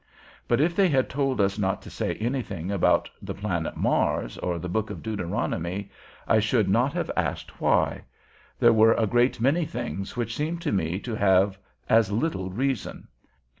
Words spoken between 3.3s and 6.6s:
planet Mars or the Book of Deuteronomy, I